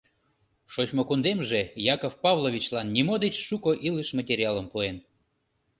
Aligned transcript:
Шочмо 0.73 1.01
кундемже 1.09 1.61
Яков 1.93 2.13
Павловичлан 2.23 2.87
нимо 2.95 3.15
деч 3.23 3.35
шуко 3.47 3.71
илыш 3.87 4.09
материалым 4.17 4.65
пуэн. 4.71 4.97